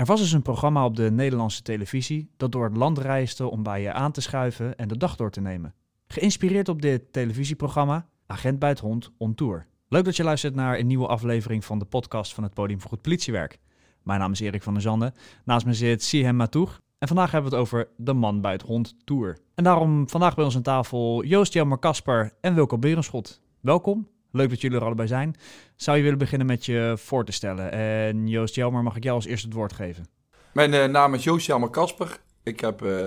[0.00, 3.62] Er was dus een programma op de Nederlandse televisie dat door het land reisde om
[3.62, 5.74] bij je aan te schuiven en de dag door te nemen.
[6.06, 9.66] Geïnspireerd op dit televisieprogramma, Agent bij het Hond on Tour.
[9.88, 12.90] Leuk dat je luistert naar een nieuwe aflevering van de podcast van het Podium voor
[12.90, 13.58] Goed Politiewerk.
[14.02, 15.14] Mijn naam is Erik van der Zanden.
[15.44, 16.80] Naast me zit Sihem Matoeg.
[16.98, 19.38] En vandaag hebben we het over de Man bij het Hond Tour.
[19.54, 23.40] En daarom vandaag bij ons aan tafel Joost Jelmer Kasper en Wilco Berenschot.
[23.60, 24.08] Welkom.
[24.30, 25.34] Leuk dat jullie er allebei zijn.
[25.76, 27.72] Zou je willen beginnen met je voor te stellen?
[27.72, 30.06] En Joost Jelmer, mag ik jou als eerste het woord geven?
[30.52, 32.20] Mijn uh, naam is Joost Jelmer Kasper.
[32.42, 33.06] Ik heb uh,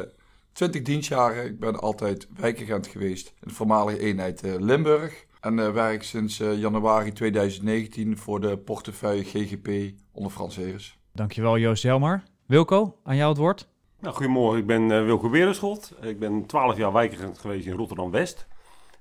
[0.52, 1.46] 20 dienstjaren.
[1.46, 5.26] Ik ben altijd wijkagent geweest in de voormalige eenheid uh, Limburg.
[5.42, 10.98] En werk sinds januari 2019 voor de portefeuille GGP onder Frans Heres.
[11.14, 12.24] Dankjewel Joost Jelmer.
[12.46, 13.68] Wilco, aan jou het woord.
[14.00, 15.94] Nou, goedemorgen, ik ben uh, Wilco Berenschot.
[16.02, 18.48] Ik ben 12 jaar wijkagent geweest in Rotterdam-West.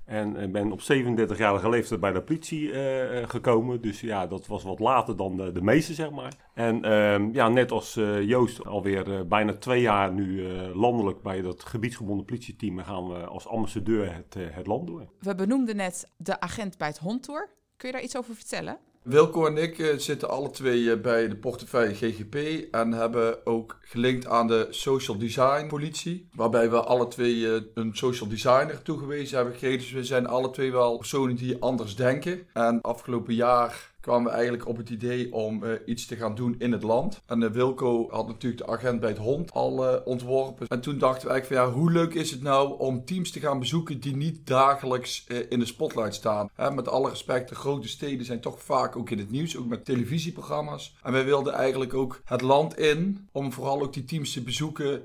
[0.05, 3.81] En ben op 37-jarige leeftijd bij de politie uh, gekomen.
[3.81, 6.33] Dus ja, dat was wat later dan de, meeste, zeg maar.
[6.53, 11.63] En uh, ja, net als uh, Joost alweer bijna twee jaar nu landelijk bij dat
[11.63, 12.79] gebiedsgebonden politieteam...
[12.79, 15.07] gaan we als ambassadeur het, het land door.
[15.19, 17.49] We benoemden net de agent bij het hondtour.
[17.77, 18.77] Kun je daar iets over vertellen?
[19.03, 22.35] Wilco en ik uh, zitten alle twee uh, bij de portefeuille GGP
[22.71, 26.27] en hebben ook gelinkt aan de social design politie.
[26.35, 29.79] Waarbij we alle twee uh, een social designer toegewezen hebben gekregen.
[29.79, 32.47] Dus we zijn alle twee wel personen die anders denken.
[32.53, 36.55] En afgelopen jaar kwamen we eigenlijk op het idee om uh, iets te gaan doen
[36.57, 37.21] in het land.
[37.25, 40.67] En uh, Wilco had natuurlijk de agent bij het hond al uh, ontworpen.
[40.67, 43.39] En toen dachten we eigenlijk van ja, hoe leuk is het nou om teams te
[43.39, 46.49] gaan bezoeken die niet dagelijks in de spotlight staan.
[46.53, 49.67] Hè, met alle respect, de grote steden zijn toch vaak ook in het nieuws, ook
[49.67, 50.95] met televisieprogramma's.
[51.03, 55.01] En wij wilden eigenlijk ook het land in om vooral ook die teams te bezoeken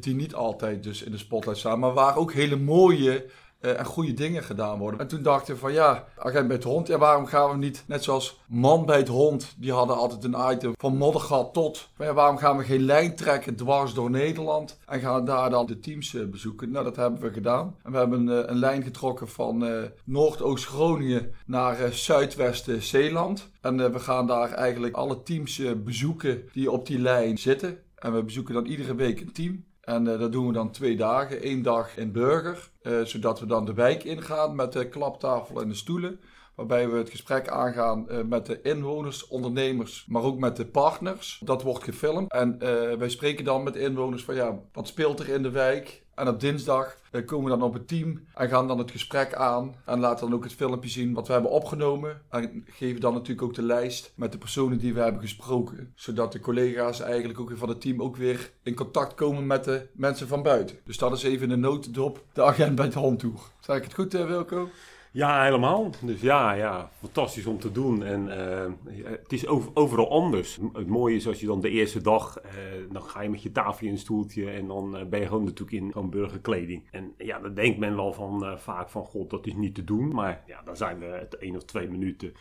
[0.00, 3.26] die niet altijd dus in de spotlight staan, maar waar ook hele mooie
[3.60, 5.00] en goede dingen gedaan worden.
[5.00, 8.04] En toen dachten we van ja, agent bij het hond, waarom gaan we niet net
[8.04, 12.36] zoals man bij het hond, die hadden altijd een item van Moddergat tot, ja, waarom
[12.36, 16.26] gaan we geen lijn trekken dwars door Nederland en gaan daar dan de teams uh,
[16.26, 16.70] bezoeken.
[16.70, 17.76] Nou dat hebben we gedaan.
[17.82, 23.50] En we hebben uh, een lijn getrokken van Noordoost-Groningen naar Zuidwest-Zeeland.
[23.60, 27.78] En we gaan daar eigenlijk alle teams bezoeken die op die lijn zitten.
[27.94, 29.64] En we bezoeken dan iedere week een team.
[29.90, 31.46] En uh, dat doen we dan twee dagen.
[31.46, 35.68] Eén dag in Burger, uh, zodat we dan de wijk ingaan met de klaptafel en
[35.68, 36.20] de stoelen.
[36.60, 41.40] Waarbij we het gesprek aangaan uh, met de inwoners, ondernemers, maar ook met de partners.
[41.44, 42.32] Dat wordt gefilmd.
[42.32, 42.58] En
[42.98, 46.02] wij spreken dan met inwoners van ja, wat speelt er in de wijk?
[46.20, 49.34] En op dinsdag uh, komen we dan op het team en gaan dan het gesprek
[49.34, 49.74] aan.
[49.84, 52.22] En laten dan ook het filmpje zien wat we hebben opgenomen.
[52.30, 55.92] En geven dan natuurlijk ook de lijst met de personen die we hebben gesproken.
[55.94, 59.64] Zodat de collega's eigenlijk ook weer van het team ook weer in contact komen met
[59.64, 60.76] de mensen van buiten.
[60.84, 63.50] Dus dat is even een notendop, de agent bij het handtoer.
[63.60, 64.68] Zeg ik het goed, Wilco?
[65.12, 65.90] Ja, helemaal.
[66.02, 68.02] Dus ja, ja, fantastisch om te doen.
[68.02, 70.58] En uh, het is over, overal anders.
[70.72, 72.50] Het mooie is als je dan de eerste dag, uh,
[72.92, 75.44] dan ga je met je tafel in een stoeltje en dan uh, ben je gewoon
[75.44, 76.88] natuurlijk in gewoon burgerkleding.
[76.90, 80.14] En ja, dan denkt men wel van vaak van, god, dat is niet te doen.
[80.14, 82.32] Maar ja, dan zijn we het één of twee minuten.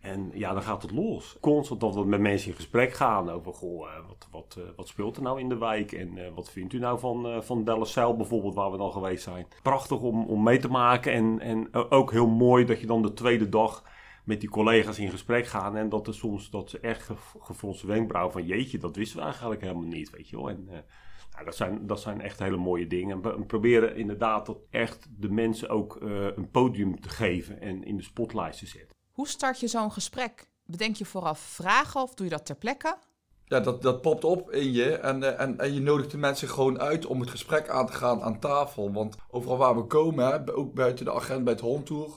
[0.00, 1.36] En ja, dan gaat het los.
[1.40, 5.22] Constant dat we met mensen in gesprek gaan over, goh, wat, wat, wat speelt er
[5.22, 5.92] nou in de wijk?
[5.92, 9.46] En wat vindt u nou van, van Delfzijl bijvoorbeeld, waar we dan geweest zijn?
[9.62, 13.12] Prachtig om, om mee te maken en, en ook heel mooi dat je dan de
[13.12, 13.84] tweede dag
[14.24, 15.76] met die collega's in gesprek gaan.
[15.76, 19.60] En dat er soms dat ze echt gefronste wenkbrauw van jeetje, dat wisten we eigenlijk
[19.60, 20.48] helemaal niet, weet je wel.
[20.48, 20.64] En,
[21.32, 23.22] nou, dat, zijn, dat zijn echt hele mooie dingen.
[23.22, 25.96] En we proberen inderdaad dat echt de mensen ook
[26.36, 28.96] een podium te geven en in de spotlight te zetten.
[29.18, 30.48] Hoe start je zo'n gesprek?
[30.66, 32.96] Bedenk je vooraf vragen of doe je dat ter plekke?
[33.44, 36.80] Ja, dat, dat popt op in je en, en, en je nodigt de mensen gewoon
[36.80, 38.92] uit om het gesprek aan te gaan aan tafel.
[38.92, 42.10] Want overal waar we komen, ook buiten de agent bij het hondtour,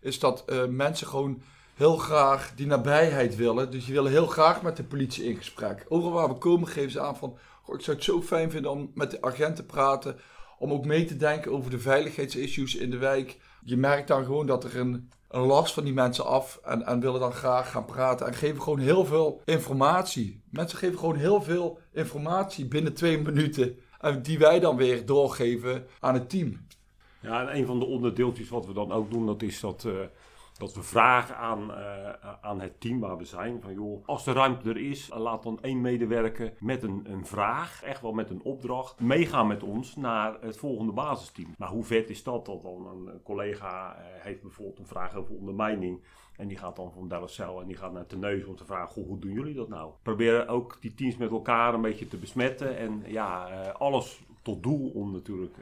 [0.00, 1.42] is dat uh, mensen gewoon
[1.74, 3.70] heel graag die nabijheid willen.
[3.70, 5.86] Dus die willen heel graag met de politie in gesprek.
[5.88, 7.38] Overal waar we komen geven ze aan van...
[7.62, 10.16] Goh, ik zou het zo fijn vinden om met de agent te praten.
[10.58, 13.38] Om ook mee te denken over de veiligheidsissues in de wijk.
[13.64, 16.60] Je merkt dan gewoon dat er een, een last van die mensen af.
[16.64, 18.26] En, en willen dan graag gaan praten.
[18.26, 20.42] En geven gewoon heel veel informatie.
[20.50, 23.78] Mensen geven gewoon heel veel informatie binnen twee minuten.
[24.00, 26.66] En die wij dan weer doorgeven aan het team.
[27.20, 29.84] Ja, en een van de onderdeeltjes wat we dan ook doen, dat is dat...
[29.86, 29.92] Uh
[30.58, 32.10] dat we vragen aan, uh,
[32.40, 35.62] aan het team waar we zijn: van joh, als de ruimte er is, laat dan
[35.62, 40.36] één medewerker met een, een vraag, echt wel met een opdracht, meegaan met ons naar
[40.40, 41.54] het volgende basisteam.
[41.58, 42.46] Maar hoe vet is dat?
[42.46, 46.02] Dat dan een collega uh, heeft bijvoorbeeld een vraag over ondermijning.
[46.36, 49.06] En die gaat dan van Delfzijl en die gaat naar Teneus om te vragen: goh,
[49.06, 49.92] hoe doen jullie dat nou?
[50.02, 52.76] Proberen ook die teams met elkaar een beetje te besmetten.
[52.76, 55.56] En ja, uh, alles tot doel om natuurlijk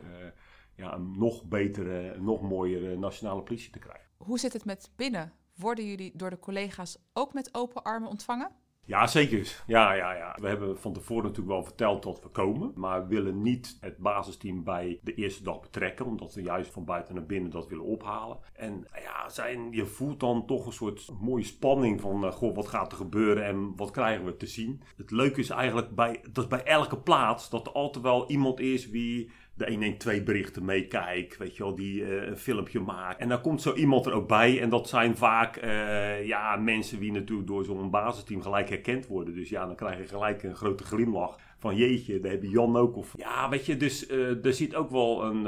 [0.76, 4.05] ja, een nog betere, nog mooiere nationale politie te krijgen.
[4.16, 5.32] Hoe zit het met binnen?
[5.54, 8.50] Worden jullie door de collega's ook met open armen ontvangen?
[8.86, 9.62] Ja, zeker.
[9.66, 10.36] Ja, ja, ja.
[10.40, 12.72] We hebben van tevoren natuurlijk wel verteld dat we komen.
[12.74, 16.06] Maar we willen niet het basisteam bij de eerste dag betrekken.
[16.06, 18.38] Omdat we juist van buiten naar binnen dat willen ophalen.
[18.52, 22.24] En ja, zijn, je voelt dan toch een soort mooie spanning van...
[22.24, 24.82] Uh, goh, wat gaat er gebeuren en wat krijgen we te zien?
[24.96, 27.50] Het leuke is eigenlijk bij, dat bij elke plaats...
[27.50, 32.00] dat er altijd wel iemand is wie de 112 berichten meekijkt, weet je wel, die
[32.00, 33.20] uh, een filmpje maakt.
[33.20, 37.00] En dan komt zo iemand er ook bij en dat zijn vaak uh, ja, mensen
[37.00, 39.34] die natuurlijk door zo'n basisteam gelijk herkend worden.
[39.34, 42.76] Dus ja, dan krijg je gelijk een grote glimlach van jeetje, daar heb je Jan
[42.76, 42.96] ook.
[42.96, 45.42] Of, ja, weet je, dus uh, er zit ook wel een,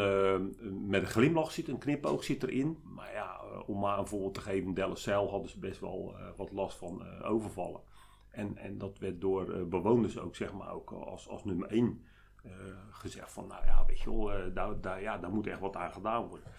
[0.89, 2.79] met een glimlach zit, een knipoog zit erin.
[2.95, 6.79] Maar ja, om maar een voorbeeld te geven, Delcel hadden ze best wel wat last
[6.79, 7.81] van overvallen.
[8.31, 12.01] En, en dat werd door bewoners ook, zeg maar, ook als, als nummer één
[12.91, 15.77] gezegd van, nou ja, weet je wel, uh, daar, daar, ja, daar moet echt wat
[15.77, 16.53] aan gedaan worden.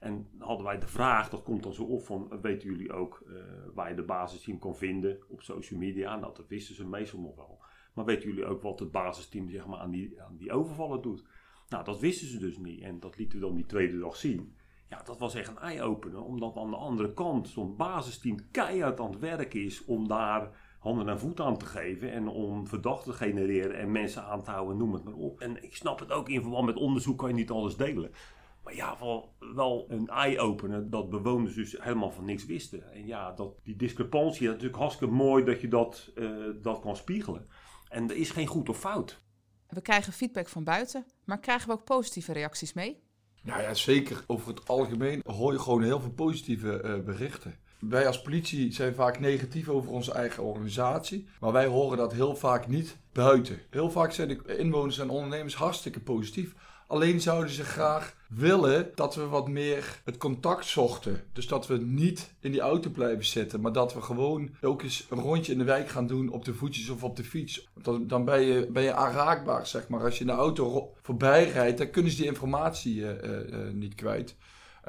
[0.00, 3.42] En hadden wij de vraag, dat komt dan zo op van, weten jullie ook uh,
[3.74, 6.16] waar je de basisteam kan vinden op social media?
[6.16, 7.62] Nou, dat wisten ze meestal nog wel.
[7.94, 11.24] Maar weten jullie ook wat het basisteam zeg maar, aan, die, aan die overvallen doet?
[11.68, 12.82] Nou, dat wisten ze dus niet.
[12.82, 14.56] En dat lieten we dan die tweede dag zien.
[14.88, 16.22] Ja, dat was echt een eye-opener.
[16.22, 20.50] Omdat aan de andere kant zo'n basisteam keihard aan het werk is om daar
[20.80, 24.50] handen en voeten aan te geven en om verdachten te genereren en mensen aan te
[24.50, 25.40] houden, noem het maar op.
[25.40, 28.10] En ik snap het ook in verband met onderzoek kan je niet alles delen.
[28.64, 32.92] Maar ja, wel, wel een eye-opener dat bewoners dus helemaal van niks wisten.
[32.92, 36.80] En ja, dat, die discrepantie, dat is natuurlijk hartstikke mooi dat je dat, uh, dat
[36.80, 37.46] kan spiegelen.
[37.88, 39.22] En er is geen goed of fout.
[39.68, 43.02] We krijgen feedback van buiten, maar krijgen we ook positieve reacties mee?
[43.42, 44.24] Nou ja, zeker.
[44.26, 47.58] Over het algemeen hoor je gewoon heel veel positieve uh, berichten.
[47.80, 52.36] Wij als politie zijn vaak negatief over onze eigen organisatie, maar wij horen dat heel
[52.36, 53.58] vaak niet buiten.
[53.70, 56.54] Heel vaak zijn de inwoners en ondernemers hartstikke positief.
[56.86, 61.22] Alleen zouden ze graag willen dat we wat meer het contact zochten.
[61.32, 65.06] Dus dat we niet in die auto blijven zitten, maar dat we gewoon ook eens
[65.10, 67.68] een rondje in de wijk gaan doen op de voetjes of op de fiets.
[67.82, 70.04] Dan, dan ben, je, ben je aanraakbaar, zeg maar.
[70.04, 73.94] Als je in de auto voorbij rijdt, dan kunnen ze die informatie uh, uh, niet
[73.94, 74.36] kwijt.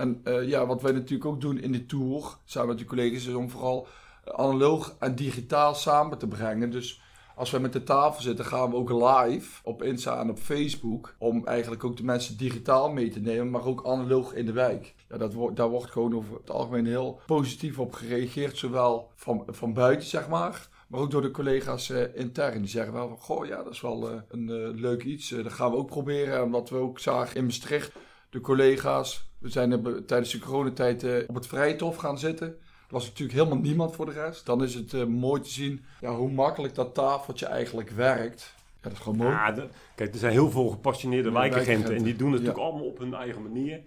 [0.02, 3.28] En uh, ja, wat wij natuurlijk ook doen in de tour, samen met de collega's,
[3.28, 3.88] is om vooral
[4.26, 6.70] analoog en digitaal samen te brengen.
[6.70, 7.02] Dus
[7.36, 11.16] als wij met de tafel zitten, gaan we ook live op Insta en op Facebook.
[11.18, 14.96] Om eigenlijk ook de mensen digitaal mee te nemen, maar ook analoog in de wijk.
[15.10, 18.58] Ja, dat wordt, daar wordt gewoon over het algemeen heel positief op gereageerd.
[18.58, 20.70] Zowel van, van buiten, zeg maar.
[20.88, 22.60] Maar ook door de collega's uh, intern.
[22.60, 25.30] Die zeggen wel van, goh, ja, dat is wel een leuk iets.
[25.30, 26.44] dat gaan we ook proberen.
[26.44, 27.92] Omdat we ook zagen in Maastricht,
[28.30, 29.31] de collega's.
[29.42, 32.48] We zijn er tijdens de coronatijd op het Vrijtof gaan zitten.
[32.48, 34.46] Er was natuurlijk helemaal niemand voor de rest.
[34.46, 38.54] Dan is het mooi te zien ja, hoe makkelijk dat tafeltje eigenlijk werkt.
[38.58, 39.32] Ja, dat is gewoon mooi.
[39.32, 41.96] Ja, de, kijk, er zijn heel veel gepassioneerde wijkagenten.
[41.96, 42.48] En die doen het ja.
[42.48, 43.82] natuurlijk allemaal op hun eigen manier.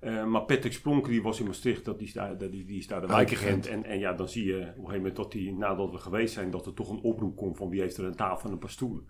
[0.00, 2.86] Uh, maar Patrick Splonker, die was in Maastricht, dat die, is daar, die, die is
[2.86, 3.66] daar de wijkagent.
[3.66, 6.34] En, en ja, dan zie je op een gegeven moment dat die, nadat we geweest
[6.34, 8.58] zijn, dat er toch een oproep komt van wie heeft er een tafel en een
[8.58, 9.06] paar stoelen.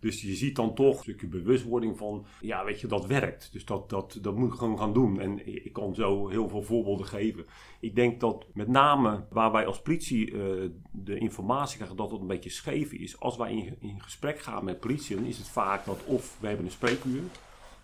[0.00, 3.52] Dus je ziet dan toch een stukje bewustwording van, ja, weet je, dat werkt.
[3.52, 5.20] Dus dat, dat, dat moet ik gewoon gaan doen.
[5.20, 7.46] En ik kan zo heel veel voorbeelden geven.
[7.80, 12.20] Ik denk dat met name waar wij als politie uh, de informatie krijgen, dat het
[12.20, 13.20] een beetje scheef is.
[13.20, 16.46] Als wij in, in gesprek gaan met politie, dan is het vaak dat of we
[16.46, 17.22] hebben een spreekuur.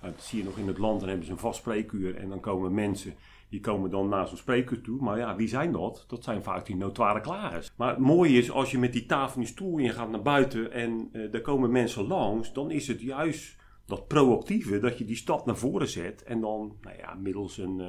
[0.06, 2.16] Nou, dat zie je nog in het land, dan hebben ze een vast spreekuur.
[2.16, 3.14] En dan komen mensen
[3.48, 5.02] die komen dan naar zo'n spreker toe.
[5.02, 6.04] Maar ja, wie zijn dat?
[6.08, 7.72] Dat zijn vaak die notoire klagers.
[7.76, 10.22] Maar het mooie is, als je met die tafel in je stoel in gaat naar
[10.22, 15.04] buiten en uh, er komen mensen langs, dan is het juist dat proactieve, dat je
[15.04, 17.86] die stap naar voren zet en dan, nou ja, middels een, uh,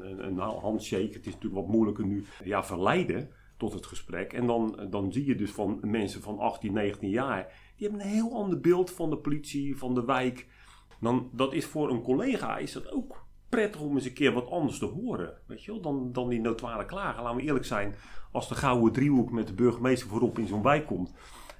[0.00, 4.32] een, een handshake, het is natuurlijk wat moeilijker nu, ja, verleiden tot het gesprek.
[4.32, 8.12] En dan, dan zie je dus van mensen van 18, 19 jaar, die hebben een
[8.12, 10.46] heel ander beeld van de politie, van de wijk.
[11.00, 14.50] Dan, dat is voor een collega is dat ook prettig om eens een keer wat
[14.50, 15.32] anders te horen.
[15.46, 17.22] Weet je wel, dan, dan die notoire klagen.
[17.22, 17.94] Laten we eerlijk zijn,
[18.32, 21.12] als de gouden driehoek met de burgemeester voorop in zo'n wijk komt.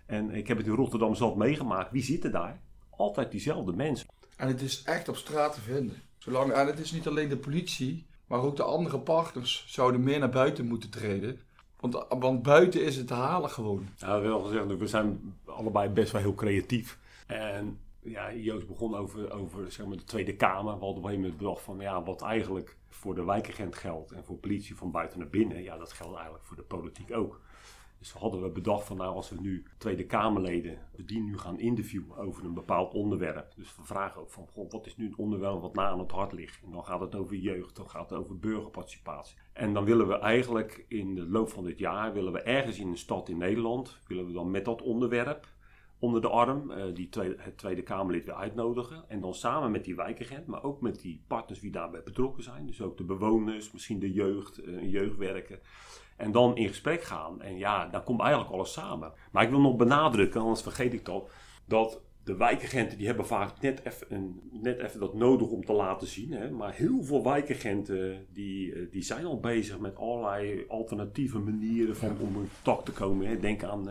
[0.07, 1.91] En ik heb het in Rotterdam zelf meegemaakt.
[1.91, 2.61] Wie zitten daar?
[2.91, 4.09] Altijd diezelfde mensen.
[4.37, 6.03] En het is echt op straat te vinden.
[6.19, 10.19] Zolang, en het is niet alleen de politie, maar ook de andere partners zouden meer
[10.19, 11.41] naar buiten moeten treden.
[11.81, 13.89] Want, want buiten is het te halen gewoon.
[13.97, 16.99] Ja, wel gezegd, we zijn allebei best wel heel creatief.
[17.27, 20.79] En ja, Joost begon over, over zeg maar, de Tweede Kamer.
[20.79, 24.13] We hadden op een gegeven moment bedacht van ja, wat eigenlijk voor de wijkagent geldt
[24.13, 27.41] en voor politie van buiten naar binnen, ja, dat geldt eigenlijk voor de politiek ook.
[28.01, 32.17] Dus hadden we bedacht van nou, als we nu Tweede Kamerleden, die nu gaan interviewen
[32.17, 33.53] over een bepaald onderwerp.
[33.57, 36.11] Dus we vragen ook van, goh, wat is nu het onderwerp wat na aan het
[36.11, 36.63] hart ligt?
[36.65, 39.37] En dan gaat het over jeugd, dan gaat het over burgerparticipatie.
[39.53, 42.89] En dan willen we eigenlijk in de loop van dit jaar, willen we ergens in
[42.89, 45.49] een stad in Nederland, willen we dan met dat onderwerp
[46.01, 49.05] onder de arm, uh, die tweede, het Tweede Kamerlid weer uitnodigen.
[49.09, 52.67] En dan samen met die wijkagent, maar ook met die partners die daarbij betrokken zijn.
[52.67, 55.61] Dus ook de bewoners, misschien de jeugd, uh, een jeugdwerker.
[56.17, 57.43] En dan in gesprek gaan.
[57.43, 59.13] En ja, dan komt eigenlijk alles samen.
[59.33, 61.31] Maar ik wil nog benadrukken, anders vergeet ik dat.
[61.67, 66.07] Dat de wijkagenten die hebben vaak net even, net even dat nodig om te laten
[66.07, 66.33] zien.
[66.33, 66.51] Hè?
[66.51, 72.17] Maar heel veel wijkagenten die, eh, die zijn al bezig met allerlei alternatieve manieren van,
[72.21, 73.27] om in contact te komen.
[73.27, 73.39] Hè?
[73.39, 73.89] Denk aan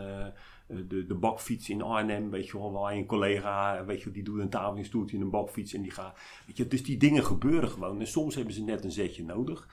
[0.88, 4.40] de, de bakfiets in Arnhem, weet je wel, waar een collega, weet je, die doet
[4.40, 6.18] een tafelingstoeltje in een bakfiets en die gaat.
[6.46, 8.00] Weet je, dus die dingen gebeuren gewoon.
[8.00, 9.68] En soms hebben ze net een zetje nodig.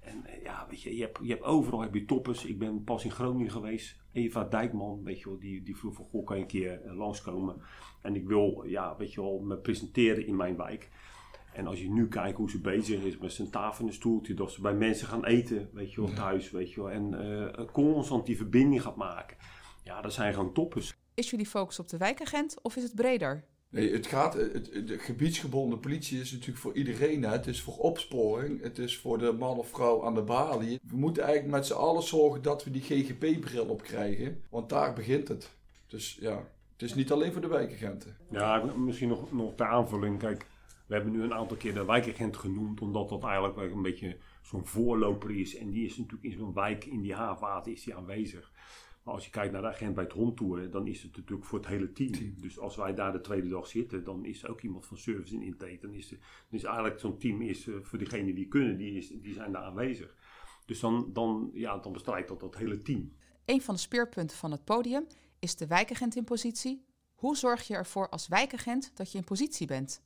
[0.00, 2.44] En ja, weet je, je hebt, je hebt overal heb je toppers.
[2.44, 3.96] Ik ben pas in Groningen geweest.
[4.12, 7.62] Eva Dijkman, weet je wel, die, die vroeg van, goh, kan je een keer langskomen?
[8.02, 10.90] En ik wil, ja, weet je wel, me presenteren in mijn wijk.
[11.52, 14.34] En als je nu kijkt hoe ze bezig is met zijn tafel en een stoeltje,
[14.34, 16.90] dat ze bij mensen gaan eten, weet je wel, thuis, weet je wel.
[16.90, 19.36] En uh, constant die verbinding gaat maken.
[19.90, 20.94] Ja, dat zijn gewoon toppers.
[21.14, 23.44] Is jullie focus op de wijkagent of is het breder?
[23.68, 27.22] Nee, het gaat, het, de gebiedsgebonden politie is natuurlijk voor iedereen.
[27.22, 27.30] Hè.
[27.30, 30.80] Het is voor opsporing, het is voor de man of vrouw aan de balie.
[30.82, 34.92] We moeten eigenlijk met z'n allen zorgen dat we die GGP-bril op krijgen, want daar
[34.92, 35.50] begint het.
[35.86, 36.36] Dus ja,
[36.72, 38.16] het is niet alleen voor de wijkagenten.
[38.30, 40.18] Ja, misschien nog, nog ter aanvulling.
[40.18, 40.46] Kijk,
[40.86, 44.66] we hebben nu een aantal keer de wijkagent genoemd, omdat dat eigenlijk een beetje zo'n
[44.66, 45.56] voorloper is.
[45.56, 48.52] En die is natuurlijk in zo'n wijk, in die havenwater, is die aanwezig.
[49.10, 51.58] Maar als je kijkt naar de agent bij het rondtoeren, dan is het natuurlijk voor
[51.58, 52.34] het hele team.
[52.40, 55.34] Dus als wij daar de tweede dag zitten, dan is er ook iemand van service
[55.34, 55.78] in intake.
[55.80, 56.14] Dan is,
[56.48, 59.62] dus eigenlijk zo'n team is eh, voor diegenen die kunnen, die, is, die zijn daar
[59.62, 60.16] aanwezig.
[60.66, 63.12] Dus dan, dan, ja, dan bestrijdt dat dat hele team.
[63.44, 65.06] Een van de speerpunten van het podium
[65.38, 66.84] is de wijkagent in positie.
[67.14, 70.02] Hoe zorg je ervoor als wijkagent dat je in positie bent?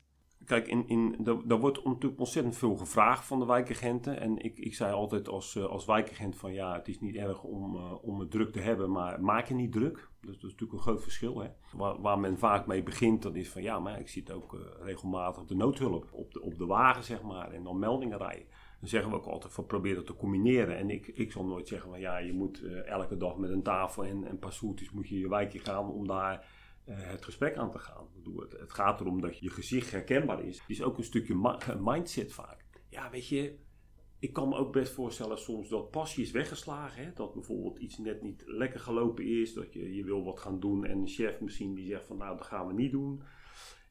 [0.47, 4.21] Kijk, in, in, er, wordt natuurlijk ontzettend veel gevraagd van de wijkagenten.
[4.21, 7.43] En ik, ik zei altijd als, eh, als wijkagent van ja, het is niet erg
[7.43, 10.09] om, uh, om het druk te hebben, maar maak je niet druk.
[10.21, 11.39] Dat is natuurlijk een groot verschil.
[11.39, 11.49] Hè?
[11.77, 14.61] Waar, waar men vaak mee begint, dat is van ja, maar ik zit ook uh,
[14.81, 18.47] regelmatig de noodhulp op de, op de wagen, zeg maar, en dan meldingen rijden.
[18.81, 20.77] Dan zeggen we ook altijd van probeer dat te combineren.
[20.77, 24.05] En ik, ik zal nooit zeggen van ja, je moet elke dag met een tafel
[24.05, 24.59] en, en een paar
[24.93, 26.47] moet je je wijkje gaan om daar
[26.85, 28.07] het gesprek aan te gaan.
[28.59, 30.59] Het, gaat erom dat je gezicht herkenbaar is.
[30.61, 32.65] Het is ook een stukje mindset vaak.
[32.89, 33.59] Ja, weet je,
[34.19, 37.05] ik kan me ook best voorstellen soms dat passie is weggeslagen.
[37.05, 37.13] Hè?
[37.13, 39.55] Dat bijvoorbeeld iets net niet lekker gelopen is.
[39.55, 42.37] Dat je, je wil wat gaan doen en een chef misschien die zegt van nou
[42.37, 43.23] dat gaan we niet doen.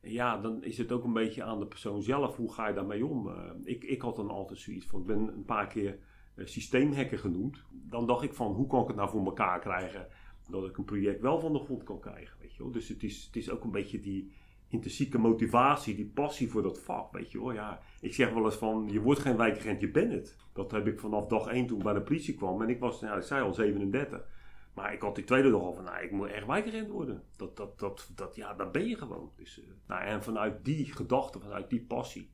[0.01, 2.35] Ja, dan is het ook een beetje aan de persoon zelf.
[2.35, 3.27] Hoe ga je daarmee om?
[3.27, 5.99] Uh, ik, ik had dan altijd zoiets van, ik ben een paar keer
[6.37, 7.63] systeemhacker genoemd.
[7.71, 10.07] Dan dacht ik van, hoe kan ik het nou voor elkaar krijgen
[10.49, 12.37] dat ik een project wel van de grond kan krijgen.
[12.39, 12.71] Weet je wel?
[12.71, 14.33] Dus het is, het is ook een beetje die
[14.67, 17.11] intrinsieke motivatie, die passie voor dat vak.
[17.11, 17.51] Weet je wel?
[17.51, 20.35] Ja, ik zeg wel eens van, je wordt geen wijkagent, je bent het.
[20.53, 22.61] Dat heb ik vanaf dag 1 toen bij de politie kwam.
[22.61, 24.25] En ik was, nou, ik zei al 37.
[24.73, 27.23] Maar ik had die tweede dag al van, nou, ik moet echt wijkagent worden.
[27.35, 29.31] Dat, dat, dat, dat, ja, daar ben je gewoon.
[29.35, 32.31] Dus, uh, nou, en vanuit die gedachte, vanuit die passie,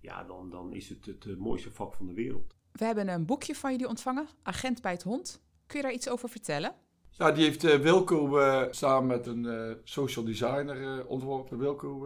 [0.00, 2.54] ja, dan, dan is het het mooiste vak van de wereld.
[2.72, 5.44] We hebben een boekje van jullie ontvangen, Agent bij het Hond.
[5.66, 6.74] Kun je daar iets over vertellen?
[7.18, 11.58] Ja, die heeft uh, Wilco uh, samen met een uh, social designer ontworpen.
[11.58, 11.98] Wilco,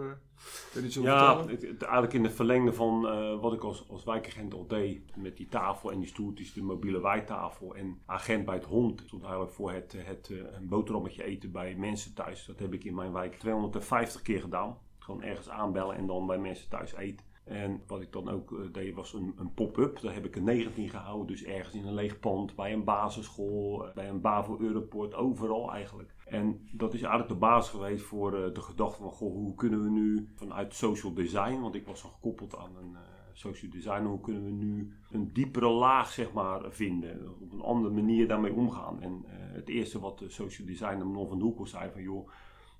[0.72, 1.20] kun je iets over ja?
[1.20, 1.46] Ja,
[1.78, 3.00] eigenlijk in het verlengde van
[3.40, 5.16] wat ik als, als wijkagent al deed.
[5.16, 7.74] Met die tafel en die stoeltjes, de mobiele wijktafel.
[7.74, 9.02] En agent bij het hond.
[9.06, 12.44] stond eigenlijk voor het, het een boterhammetje eten bij mensen thuis.
[12.44, 14.78] Dat heb ik in mijn wijk 250 keer gedaan.
[14.98, 17.25] Gewoon ergens aanbellen en dan bij mensen thuis eten.
[17.46, 20.00] En wat ik dan ook uh, deed was een, een pop-up.
[20.00, 21.26] Daar heb ik er 19 gehouden.
[21.26, 26.14] Dus ergens in een leeg pand, bij een basisschool, bij een BAVO Europort, overal eigenlijk.
[26.24, 29.82] En dat is eigenlijk de basis geweest voor uh, de gedachte van, goh, hoe kunnen
[29.82, 32.96] we nu vanuit social design, want ik was dan gekoppeld aan een
[33.32, 37.40] social design, hoe kunnen we nu een diepere laag, zeg maar, vinden.
[37.40, 39.00] Op een andere manier daarmee omgaan.
[39.02, 42.28] En het eerste wat de social designer Manon van Doekel zei van, joh,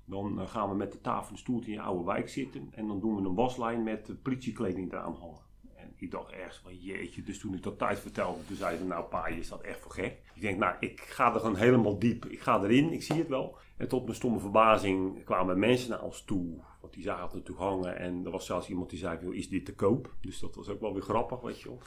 [0.07, 2.69] dan eh, gaan we met de tafel en stoeltje in je oude wijk zitten.
[2.71, 5.45] En dan doen we een waslijn met politiekleding eraan hangen.
[5.75, 7.23] En ik dacht ergens van jeetje.
[7.23, 9.91] Dus toen ik dat thuis vertelde, toen zeiden nou pa, je is dat echt voor
[9.91, 10.21] gek.
[10.33, 12.25] Ik denk nou, ik ga er gewoon helemaal diep.
[12.25, 13.57] Ik ga erin, ik zie het wel.
[13.77, 16.59] En tot mijn stomme verbazing kwamen mensen naar ons toe.
[16.81, 17.97] Want die zagen het natuurlijk hangen.
[17.97, 20.13] En er was zelfs iemand die zei, is dit te koop?
[20.21, 21.79] Dus dat was ook wel weer grappig, weet je wel.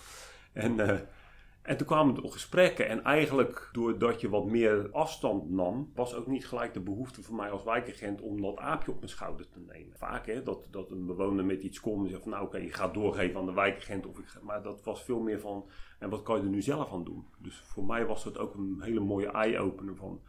[0.52, 0.78] En...
[0.78, 0.98] Uh,
[1.62, 6.26] en toen kwamen er gesprekken en eigenlijk doordat je wat meer afstand nam, was ook
[6.26, 9.60] niet gelijk de behoefte voor mij als wijkagent om dat aapje op mijn schouder te
[9.60, 9.96] nemen.
[9.96, 12.72] Vaak hè, dat, dat een bewoner met iets komt en zegt van nou oké, je
[12.72, 14.06] gaat doorgeven aan de wijkagent.
[14.06, 16.92] Of ik, maar dat was veel meer van, en wat kan je er nu zelf
[16.92, 17.26] aan doen?
[17.38, 20.20] Dus voor mij was dat ook een hele mooie eye-opener van,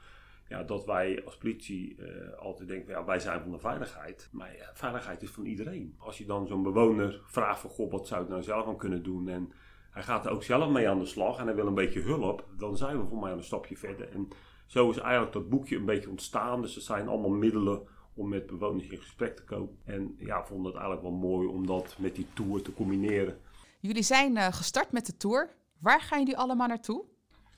[0.48, 4.30] ja, dat wij als politie uh, altijd denken, ja, wij zijn van de veiligheid.
[4.32, 5.96] Maar veiligheid is van iedereen.
[5.98, 9.04] Als je dan zo'n bewoner vraagt van, goh, wat zou ik nou zelf aan kunnen
[9.04, 9.28] doen?
[9.28, 9.52] En
[9.92, 12.46] hij gaat er ook zelf mee aan de slag en hij wil een beetje hulp,
[12.58, 14.10] dan zijn we voor mij een stapje verder.
[14.10, 14.28] En
[14.66, 16.62] zo is eigenlijk dat boekje een beetje ontstaan.
[16.62, 17.82] Dus er zijn allemaal middelen
[18.14, 19.78] om met bewoners in gesprek te komen.
[19.86, 23.40] En ja, vond het eigenlijk wel mooi om dat met die tour te combineren.
[23.80, 25.50] Jullie zijn uh, gestart met de tour.
[25.80, 27.04] Waar gaan jullie allemaal naartoe?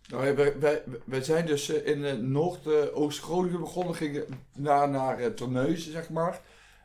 [0.09, 4.25] Nou, wij, wij, wij zijn dus in Noord-Oost-Groningen begonnen, gingen
[4.55, 6.41] naar, naar Terneuzen, zeg maar.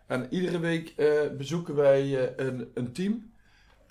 [0.07, 0.95] En iedere week
[1.37, 3.31] bezoeken wij een, een team.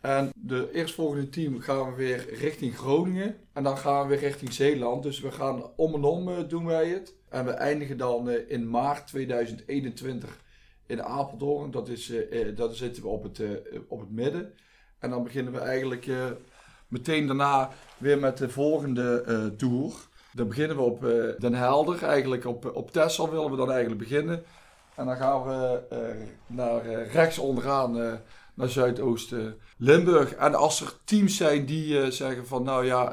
[0.01, 3.35] En de eerstvolgende team gaan we weer richting Groningen.
[3.53, 5.03] En dan gaan we weer richting Zeeland.
[5.03, 7.15] Dus we gaan om en om doen wij het.
[7.29, 10.39] En we eindigen dan in maart 2021
[10.85, 11.71] in Apeldoorn.
[11.71, 13.41] Dat, is, uh, dat zitten we op het,
[13.87, 14.53] op het midden.
[14.99, 16.07] En dan beginnen we eigenlijk
[16.87, 19.93] meteen daarna weer met de volgende tour.
[20.33, 21.01] Dan beginnen we op
[21.39, 24.43] Den Helder, eigenlijk op, op Texel willen we dan eigenlijk beginnen.
[24.95, 25.81] En dan gaan we
[26.47, 28.21] naar rechts onderaan
[28.57, 30.33] naar Zuidoosten Limburg.
[30.33, 33.11] En als er teams zijn die zeggen van nou ja,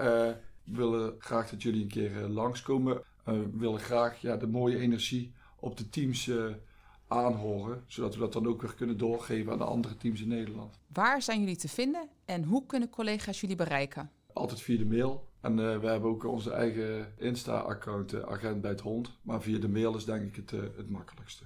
[0.65, 3.03] we willen graag dat jullie een keer langskomen.
[3.25, 6.31] we willen graag ja, de mooie energie op de teams
[7.09, 10.79] aanhoren, zodat we dat dan ook weer kunnen doorgeven aan de andere teams in Nederland.
[10.93, 14.11] Waar zijn jullie te vinden en hoe kunnen collega's jullie bereiken?
[14.33, 15.29] Altijd via de mail.
[15.41, 19.11] En uh, we hebben ook onze eigen Insta-account, uh, Agent bij het Hond.
[19.23, 21.45] Maar via de mail is denk ik het, uh, het makkelijkste.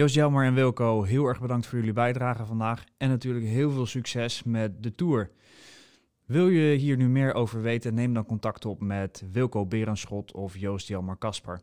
[0.00, 2.84] Joost Jelmer en Wilco, heel erg bedankt voor jullie bijdrage vandaag.
[2.96, 5.30] En natuurlijk heel veel succes met de Tour.
[6.24, 10.56] Wil je hier nu meer over weten, neem dan contact op met Wilco Berenschot of
[10.56, 11.60] Joost Jelmer Kasper.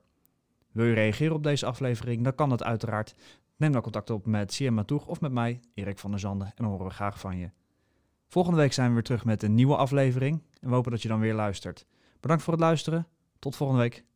[0.72, 2.24] Wil je reageren op deze aflevering?
[2.24, 3.16] Dan kan dat uiteraard.
[3.56, 6.54] Neem dan contact op met Siem Toeg of met mij, Erik van der Zanden, en
[6.56, 7.50] dan horen we graag van je.
[8.28, 11.08] Volgende week zijn we weer terug met een nieuwe aflevering en we hopen dat je
[11.08, 11.86] dan weer luistert.
[12.20, 13.08] Bedankt voor het luisteren.
[13.40, 14.07] Tot volgende week.